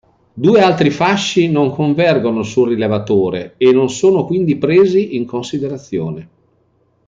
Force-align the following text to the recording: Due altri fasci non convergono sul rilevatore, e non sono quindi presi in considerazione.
Due 0.33 0.59
altri 0.61 0.89
fasci 0.89 1.47
non 1.51 1.69
convergono 1.69 2.41
sul 2.41 2.69
rilevatore, 2.69 3.53
e 3.57 3.71
non 3.71 3.87
sono 3.91 4.25
quindi 4.25 4.57
presi 4.57 5.15
in 5.15 5.27
considerazione. 5.27 6.29